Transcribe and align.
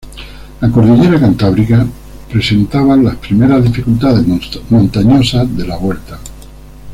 La 0.61 0.71
cordillera 0.71 1.19
Cantábrica 1.19 1.85
presentaba 2.27 2.95
las 2.97 3.17
primeras 3.17 3.63
dificultades 3.63 4.25
montañosas 4.71 5.55
de 5.55 5.67
la 5.67 5.77
Vuelta. 5.77 6.17